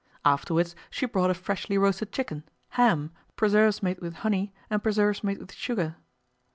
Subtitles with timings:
[0.25, 5.37] Afterwards she brought a freshly roasted chicken, ham, preserves made with honey, and preserves made
[5.37, 5.95] with sugar.